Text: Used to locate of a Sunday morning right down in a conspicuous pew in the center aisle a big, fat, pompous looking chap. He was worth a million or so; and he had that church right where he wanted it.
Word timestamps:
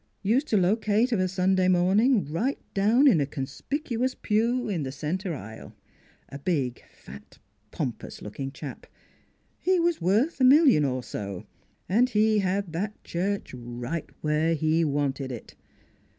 Used 0.23 0.47
to 0.47 0.57
locate 0.57 1.11
of 1.11 1.19
a 1.19 1.27
Sunday 1.27 1.67
morning 1.67 2.25
right 2.25 2.57
down 2.73 3.07
in 3.07 3.21
a 3.21 3.27
conspicuous 3.27 4.15
pew 4.15 4.67
in 4.67 4.81
the 4.81 4.91
center 4.91 5.35
aisle 5.35 5.75
a 6.29 6.39
big, 6.39 6.81
fat, 6.91 7.37
pompous 7.69 8.19
looking 8.19 8.51
chap. 8.51 8.87
He 9.59 9.79
was 9.79 10.01
worth 10.01 10.41
a 10.41 10.43
million 10.43 10.85
or 10.85 11.03
so; 11.03 11.45
and 11.87 12.09
he 12.09 12.39
had 12.39 12.73
that 12.73 13.03
church 13.03 13.53
right 13.53 14.09
where 14.21 14.55
he 14.55 14.83
wanted 14.83 15.31
it. 15.31 15.53